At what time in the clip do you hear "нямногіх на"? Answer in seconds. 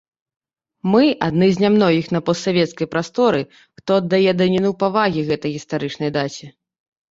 1.63-2.21